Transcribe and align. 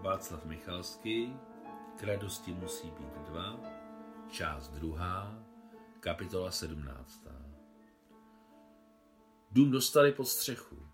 Václav 0.00 0.44
Michalský, 0.44 1.36
K 1.96 2.02
radosti 2.02 2.52
musí 2.52 2.90
být 2.90 3.28
dva, 3.28 3.60
část 4.30 4.68
druhá, 4.68 5.44
kapitola 6.00 6.50
sedmnáctá. 6.50 7.44
Dům 9.50 9.70
dostali 9.70 10.12
pod 10.12 10.24
střechu. 10.24 10.88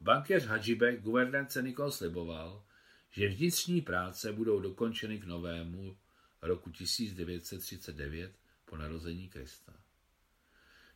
Bankéř 0.00 0.46
Hadžibek 0.46 1.02
guvernérce 1.02 1.62
Nikol 1.62 1.90
sliboval, 1.90 2.64
že 3.10 3.28
vnitřní 3.28 3.80
práce 3.80 4.32
budou 4.32 4.60
dokončeny 4.60 5.18
k 5.18 5.24
novému 5.24 5.96
roku 6.42 6.70
1939 6.70 8.32
po 8.64 8.76
narození 8.76 9.28
Krista. 9.28 9.72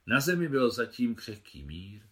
Na 0.06 0.20
zemi 0.20 0.48
byl 0.48 0.70
zatím 0.70 1.14
křehký 1.14 1.64
mír 1.64 2.02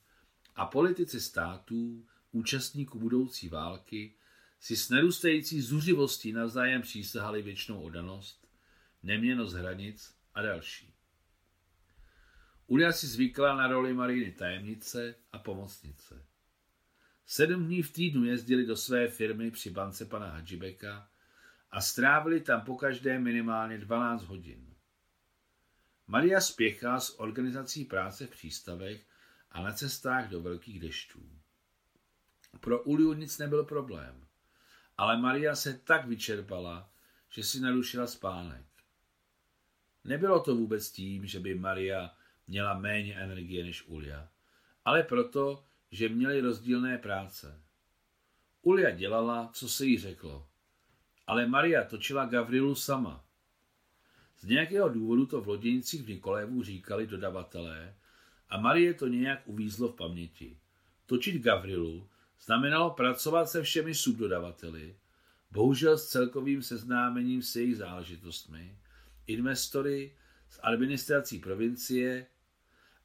a 0.55 0.66
politici 0.66 1.21
států, 1.21 2.07
účastníků 2.32 2.98
budoucí 2.98 3.48
války, 3.48 4.14
si 4.61 4.76
s 4.76 4.90
nerůstající 4.90 5.61
zuřivostí 5.61 6.32
navzájem 6.32 6.82
přísahali 6.82 7.43
věčnou 7.43 7.82
odanost, 7.82 8.49
neměnost 9.03 9.53
hranic 9.53 10.14
a 10.35 10.43
další. 10.43 10.94
Ulia 12.66 12.93
si 12.93 13.07
zvykla 13.07 13.57
na 13.57 13.68
roli 13.68 13.94
Mariny 13.94 14.32
tajemnice 14.32 15.14
a 15.32 15.39
pomocnice. 15.39 16.27
Sedm 17.27 17.66
dní 17.66 17.82
v 17.82 17.93
týdnu 17.93 18.25
jezdili 18.25 18.66
do 18.66 18.77
své 18.77 19.08
firmy 19.08 19.50
při 19.50 19.71
bance 19.71 20.04
pana 20.04 20.30
Hadžibeka 20.30 21.11
a 21.71 21.80
strávili 21.80 22.41
tam 22.41 22.61
po 22.61 22.77
každé 22.77 23.18
minimálně 23.18 23.79
12 23.79 24.25
hodin. 24.25 24.75
Maria 26.07 26.41
spěchá 26.41 27.00
s 27.00 27.21
organizací 27.21 27.85
práce 27.85 28.27
v 28.27 28.30
přístavech 28.30 29.07
a 29.50 29.63
na 29.63 29.72
cestách 29.72 30.29
do 30.29 30.41
velkých 30.41 30.80
dešťů. 30.80 31.30
Pro 32.61 32.83
Uliu 32.83 33.12
nic 33.12 33.38
nebyl 33.38 33.64
problém, 33.64 34.25
ale 34.98 35.17
Maria 35.17 35.55
se 35.55 35.78
tak 35.78 36.06
vyčerpala, 36.06 36.91
že 37.30 37.44
si 37.44 37.61
narušila 37.61 38.06
spánek. 38.06 38.66
Nebylo 40.05 40.41
to 40.41 40.55
vůbec 40.55 40.91
tím, 40.91 41.27
že 41.27 41.41
by 41.41 41.55
Maria 41.55 42.11
měla 42.47 42.78
méně 42.78 43.14
energie 43.14 43.64
než 43.64 43.86
Ulia, 43.86 44.28
ale 44.84 45.03
proto, 45.03 45.64
že 45.91 46.08
měli 46.08 46.41
rozdílné 46.41 46.98
práce. 46.98 47.62
Ulia 48.62 48.91
dělala, 48.91 49.50
co 49.53 49.69
se 49.69 49.86
jí 49.86 49.98
řeklo, 49.98 50.48
ale 51.27 51.47
Maria 51.47 51.84
točila 51.84 52.27
Gavrilu 52.27 52.75
sama. 52.75 53.25
Z 54.38 54.44
nějakého 54.44 54.88
důvodu 54.88 55.27
to 55.27 55.41
v 55.41 55.48
loděnicích 55.48 56.03
v 56.03 56.08
Nikolévu 56.08 56.62
říkali 56.62 57.06
dodavatelé 57.06 57.94
a 58.48 58.60
Marie 58.60 58.94
to 58.94 59.06
nějak 59.06 59.48
uvízlo 59.48 59.88
v 59.88 59.97
paměti. 59.97 60.58
Točit 61.06 61.42
Gavrilu 61.42 62.08
znamenalo 62.40 62.90
pracovat 62.90 63.50
se 63.50 63.62
všemi 63.62 63.94
subdodavateli, 63.94 64.96
bohužel 65.50 65.98
s 65.98 66.08
celkovým 66.08 66.62
seznámením 66.62 67.42
s 67.42 67.56
jejich 67.56 67.76
záležitostmi, 67.76 68.78
investory, 69.26 70.16
s 70.50 70.60
administrací 70.62 71.38
provincie 71.38 72.26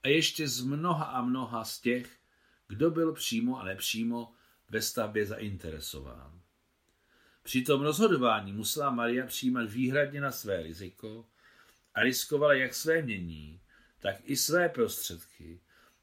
a 0.04 0.08
ještě 0.08 0.48
z 0.48 0.62
mnoha 0.62 1.06
a 1.06 1.22
mnoha 1.22 1.64
z 1.64 1.80
těch, 1.80 2.18
kdo 2.68 2.92
byl 2.92 3.14
přímo 3.14 3.60
a 3.60 3.66
nepřímo 3.66 4.34
ve 4.70 4.82
stavbě 4.82 5.26
zainteresován. 5.26 6.42
Při 7.44 7.62
tom 7.62 7.82
rozhodování 7.82 8.54
musela 8.54 8.92
Maria 8.92 9.26
přijímat 9.26 9.70
výhradně 9.70 10.22
na 10.22 10.32
své 10.32 10.64
riziko 10.64 11.26
a 11.94 12.04
riskovala 12.04 12.54
jak 12.54 12.74
své 12.74 13.02
mění, 13.02 13.62
tak 14.00 14.16
i 14.24 14.36
své 14.36 14.70
prostředky 14.70 15.62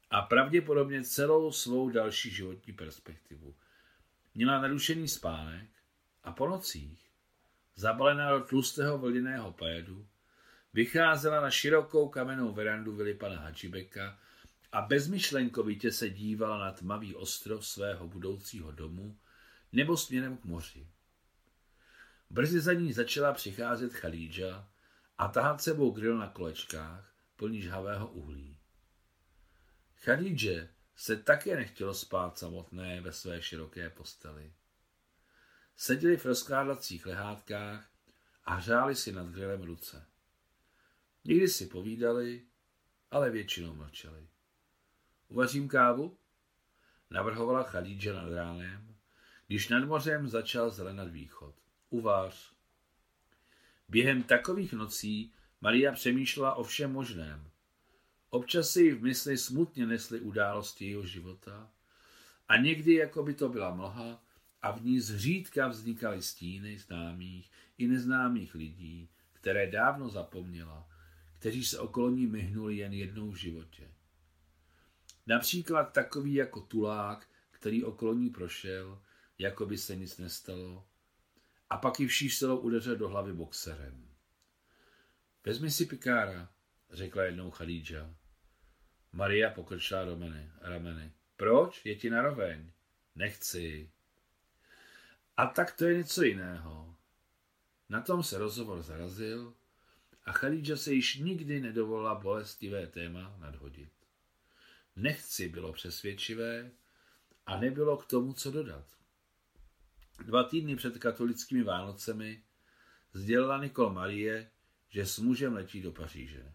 a 0.09 0.21
pravděpodobně 0.21 1.03
celou 1.03 1.51
svou 1.51 1.89
další 1.89 2.29
životní 2.29 2.73
perspektivu. 2.73 3.55
Měla 4.35 4.61
narušený 4.61 5.07
spánek 5.07 5.69
a 6.23 6.31
po 6.31 6.47
nocích, 6.47 7.09
zabalená 7.75 8.31
do 8.31 8.43
tlustého 8.43 8.97
vlněného 8.97 9.53
pajedu, 9.53 10.07
vycházela 10.73 11.41
na 11.41 11.49
širokou 11.49 12.09
kamennou 12.09 12.53
verandu 12.53 12.95
vily 12.95 13.13
pana 13.13 13.39
Hadžibeka 13.39 14.19
a 14.71 14.81
bezmyšlenkovitě 14.81 15.91
se 15.91 16.09
dívala 16.09 16.57
na 16.57 16.71
tmavý 16.71 17.15
ostrov 17.15 17.67
svého 17.67 18.07
budoucího 18.07 18.71
domu 18.71 19.17
nebo 19.71 19.97
směrem 19.97 20.37
k 20.37 20.45
moři. 20.45 20.87
Brzy 22.29 22.59
za 22.59 22.73
ní 22.73 22.93
začala 22.93 23.33
přicházet 23.33 23.93
Chalídža 23.93 24.67
a 25.17 25.27
tahat 25.27 25.61
sebou 25.61 25.91
grill 25.91 26.17
na 26.17 26.27
kolečkách 26.27 27.13
plný 27.35 27.61
žhavého 27.61 28.07
uhlí. 28.07 28.58
Chadídže 30.01 30.69
se 30.95 31.15
také 31.15 31.55
nechtělo 31.55 31.93
spát 31.93 32.37
samotné 32.37 33.01
ve 33.01 33.11
své 33.11 33.41
široké 33.41 33.89
posteli. 33.89 34.53
Seděli 35.75 36.17
v 36.17 36.25
rozkládacích 36.25 37.05
lehátkách 37.05 37.91
a 38.43 38.53
hřáli 38.55 38.95
si 38.95 39.11
nad 39.11 39.27
grillem 39.27 39.63
ruce. 39.63 40.05
Někdy 41.23 41.47
si 41.47 41.65
povídali, 41.65 42.45
ale 43.11 43.29
většinou 43.29 43.75
mlčeli. 43.75 44.27
Uvařím 45.27 45.67
kávu? 45.67 46.17
Navrhovala 47.09 47.63
Chadídže 47.63 48.13
nad 48.13 48.29
ránem, 48.29 48.95
když 49.47 49.67
nad 49.67 49.85
mořem 49.85 50.27
začal 50.27 50.69
zelenat 50.69 51.07
východ. 51.07 51.55
Uvář. 51.89 52.53
Během 53.89 54.23
takových 54.23 54.73
nocí 54.73 55.33
Maria 55.61 55.91
přemýšlela 55.91 56.53
o 56.55 56.63
všem 56.63 56.91
možném. 56.91 57.51
Občas 58.29 58.69
si 58.69 58.91
v 58.91 59.03
mysli 59.03 59.37
smutně 59.37 59.85
nesly 59.85 60.19
události 60.19 60.89
jeho 60.89 61.05
života 61.05 61.71
a 62.47 62.57
někdy, 62.57 62.93
jako 62.93 63.23
by 63.23 63.33
to 63.33 63.49
byla 63.49 63.75
mlha, 63.75 64.23
a 64.61 64.71
v 64.71 64.85
ní 64.85 64.99
zřídka 64.99 65.67
vznikaly 65.67 66.21
stíny 66.21 66.77
známých 66.77 67.51
i 67.77 67.87
neznámých 67.87 68.55
lidí, 68.55 69.09
které 69.33 69.71
dávno 69.71 70.09
zapomněla, 70.09 70.89
kteří 71.39 71.65
se 71.65 71.79
okolo 71.79 72.09
ní 72.09 72.27
myhnuli 72.27 72.77
jen 72.77 72.93
jednou 72.93 73.31
v 73.31 73.35
životě. 73.35 73.91
Například 75.27 75.83
takový 75.83 76.33
jako 76.33 76.61
tulák, 76.61 77.27
který 77.51 77.83
okolo 77.83 78.13
ní 78.13 78.29
prošel, 78.29 79.01
jako 79.37 79.65
by 79.65 79.77
se 79.77 79.95
nic 79.95 80.17
nestalo, 80.17 80.87
a 81.69 81.77
pak 81.77 81.99
ji 81.99 82.07
vší 82.07 82.29
silou 82.29 82.57
udeřil 82.57 82.95
do 82.95 83.09
hlavy 83.09 83.33
boxerem. 83.33 84.09
Vezmi 85.45 85.71
si 85.71 85.85
pikára, 85.85 86.49
řekla 86.91 87.23
jednou 87.23 87.51
Khadíža. 87.51 88.15
Maria 89.11 89.49
pokrčila 89.49 90.03
rameny. 90.05 90.51
rameny. 90.61 91.11
Proč? 91.37 91.85
Je 91.85 91.95
ti 91.95 92.09
naroveň. 92.09 92.71
Nechci. 93.15 93.91
A 95.37 95.45
tak 95.47 95.77
to 95.77 95.85
je 95.85 95.97
něco 95.97 96.23
jiného. 96.23 96.95
Na 97.89 98.01
tom 98.01 98.23
se 98.23 98.37
rozhovor 98.37 98.81
zarazil 98.81 99.53
a 100.25 100.33
Khadíža 100.33 100.77
se 100.77 100.93
již 100.93 101.15
nikdy 101.15 101.61
nedovolila 101.61 102.15
bolestivé 102.15 102.87
téma 102.87 103.35
nadhodit. 103.39 103.91
Nechci 104.95 105.49
bylo 105.49 105.73
přesvědčivé 105.73 106.71
a 107.45 107.59
nebylo 107.59 107.97
k 107.97 108.05
tomu 108.05 108.33
co 108.33 108.51
dodat. 108.51 108.85
Dva 110.25 110.43
týdny 110.43 110.75
před 110.75 110.97
katolickými 110.97 111.63
Vánocemi 111.63 112.43
sdělila 113.13 113.63
Nikol 113.63 113.93
Marie, 113.93 114.51
že 114.89 115.05
s 115.05 115.19
mužem 115.19 115.53
letí 115.53 115.81
do 115.81 115.91
Paříže. 115.91 116.53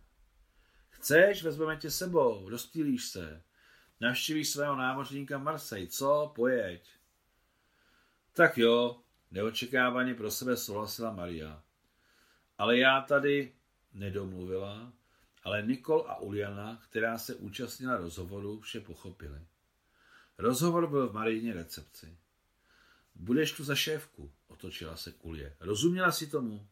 Chceš, 1.05 1.43
vezmeme 1.43 1.77
tě 1.77 1.91
sebou, 1.91 2.49
rozptýlíš 2.49 3.05
se. 3.05 3.43
Navštívíš 4.01 4.49
svého 4.49 4.77
námořníka 4.77 5.39
Marseille, 5.39 5.89
co? 5.89 6.33
Pojeď. 6.35 6.89
Tak 8.33 8.59
jo, 8.59 9.01
neočekávaně 9.31 10.15
pro 10.15 10.31
sebe 10.31 10.57
souhlasila 10.57 11.13
Maria. 11.13 11.63
Ale 12.59 12.79
já 12.79 13.01
tady 13.01 13.53
nedomluvila, 13.93 14.93
ale 15.43 15.63
Nikol 15.63 16.05
a 16.09 16.19
Uliana, 16.19 16.83
která 16.89 17.19
se 17.19 17.35
účastnila 17.35 17.97
rozhovoru, 17.97 18.61
vše 18.61 18.81
pochopili. 18.81 19.41
Rozhovor 20.39 20.87
byl 20.87 21.09
v 21.09 21.15
Marijně 21.15 21.53
recepci. 21.53 22.17
Budeš 23.15 23.53
tu 23.53 23.65
za 23.65 23.75
šéfku, 23.75 24.33
otočila 24.49 24.97
se 24.97 25.13
Kulie. 25.13 25.57
Rozuměla 25.61 26.13
si 26.13 26.27
tomu? 26.27 26.69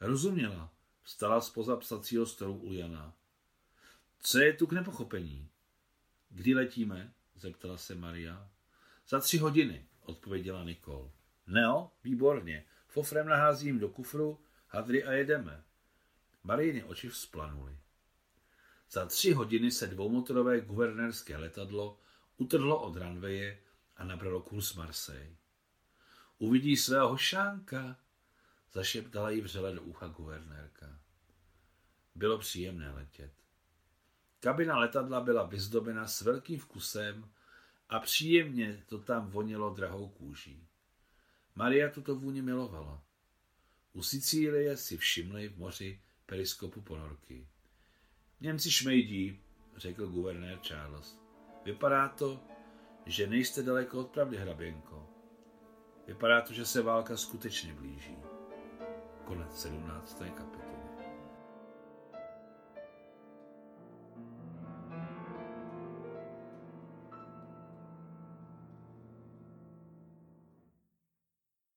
Rozuměla, 0.00 0.72
vstala 1.02 1.40
z 1.40 1.52
psacího 1.80 2.26
stolu 2.26 2.56
Uliana. 2.56 3.14
Co 4.24 4.38
je 4.38 4.52
tu 4.52 4.66
k 4.66 4.72
nepochopení? 4.72 5.50
Kdy 6.28 6.54
letíme? 6.54 7.12
zeptala 7.34 7.76
se 7.76 7.94
Maria. 7.94 8.50
Za 9.08 9.20
tři 9.20 9.38
hodiny, 9.38 9.86
odpověděla 10.00 10.64
Nikol. 10.64 11.12
Neo, 11.46 11.90
výborně. 12.04 12.64
Fofrem 12.86 13.28
naházím 13.28 13.78
do 13.78 13.88
kufru, 13.88 14.40
hadry 14.68 15.04
a 15.04 15.12
jedeme. 15.12 15.64
Marijiny 16.44 16.84
oči 16.84 17.08
vzplanuly. 17.08 17.78
Za 18.90 19.06
tři 19.06 19.32
hodiny 19.32 19.70
se 19.70 19.86
dvoumotorové 19.86 20.60
guvernérské 20.60 21.36
letadlo 21.36 22.00
utrhlo 22.36 22.82
od 22.82 22.96
ranveje 22.96 23.62
a 23.96 24.04
nabralo 24.04 24.40
kurz 24.40 24.74
Marseille. 24.74 25.36
Uvidí 26.38 26.76
svého 26.76 27.08
hošánka, 27.08 27.96
zašeptala 28.72 29.30
jí 29.30 29.40
vřele 29.40 29.72
do 29.72 29.82
ucha 29.82 30.08
guvernérka. 30.08 30.98
Bylo 32.14 32.38
příjemné 32.38 32.90
letět. 32.90 33.41
Kabina 34.42 34.78
letadla 34.78 35.20
byla 35.20 35.42
vyzdobena 35.46 36.06
s 36.06 36.20
velkým 36.20 36.58
vkusem 36.58 37.30
a 37.88 38.00
příjemně 38.00 38.84
to 38.86 38.98
tam 38.98 39.30
vonilo 39.30 39.70
drahou 39.70 40.08
kůží. 40.08 40.66
Maria 41.54 41.88
tuto 41.90 42.14
vůni 42.14 42.42
milovala. 42.42 43.02
U 43.92 44.02
Sicílie 44.02 44.76
si 44.76 44.96
všimli 44.96 45.48
v 45.48 45.58
moři 45.58 46.00
periskopu 46.26 46.80
ponorky. 46.80 47.48
Němci 48.40 48.70
šmejdí, 48.70 49.40
řekl 49.76 50.06
guvernér 50.06 50.58
Charles. 50.58 51.18
Vypadá 51.64 52.08
to, 52.08 52.40
že 53.06 53.26
nejste 53.26 53.62
daleko 53.62 54.00
od 54.00 54.10
pravdy, 54.10 54.36
hraběnko. 54.36 55.08
Vypadá 56.06 56.40
to, 56.40 56.52
že 56.52 56.66
se 56.66 56.82
válka 56.82 57.16
skutečně 57.16 57.74
blíží. 57.74 58.16
Konec 59.24 59.62
17. 59.62 60.18
kapitoly. 60.18 60.71